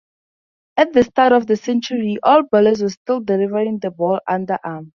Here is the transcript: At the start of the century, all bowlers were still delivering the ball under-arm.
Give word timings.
At 0.77 0.93
the 0.93 1.03
start 1.03 1.31
of 1.31 1.45
the 1.45 1.55
century, 1.55 2.17
all 2.23 2.41
bowlers 2.51 2.81
were 2.81 2.89
still 2.89 3.19
delivering 3.19 3.77
the 3.77 3.91
ball 3.91 4.19
under-arm. 4.27 4.89